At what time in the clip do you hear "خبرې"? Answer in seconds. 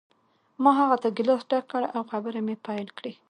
2.11-2.41